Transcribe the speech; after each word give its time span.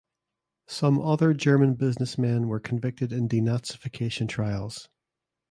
Some 0.65 0.99
other 0.99 1.31
German 1.35 1.75
businessmen 1.75 2.47
were 2.47 2.59
convicted 2.59 3.13
in 3.13 3.29
denazification 3.29 4.27
trials. 4.27 4.89